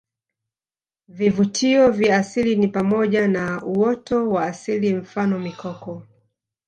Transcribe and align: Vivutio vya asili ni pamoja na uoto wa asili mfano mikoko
Vivutio 1.07 1.91
vya 1.91 2.17
asili 2.17 2.55
ni 2.55 2.67
pamoja 2.67 3.27
na 3.27 3.63
uoto 3.65 4.29
wa 4.29 4.45
asili 4.45 4.93
mfano 4.95 5.39
mikoko 5.39 6.03